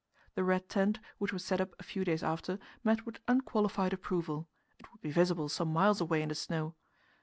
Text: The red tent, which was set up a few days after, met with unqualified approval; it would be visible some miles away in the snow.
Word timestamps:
The 0.33 0.43
red 0.43 0.67
tent, 0.67 0.97
which 1.19 1.31
was 1.31 1.45
set 1.45 1.61
up 1.61 1.75
a 1.77 1.83
few 1.83 2.03
days 2.03 2.23
after, 2.23 2.57
met 2.83 3.05
with 3.05 3.19
unqualified 3.27 3.93
approval; 3.93 4.49
it 4.79 4.91
would 4.91 5.01
be 5.01 5.11
visible 5.11 5.47
some 5.47 5.71
miles 5.71 6.01
away 6.01 6.23
in 6.23 6.29
the 6.29 6.33
snow. 6.33 6.73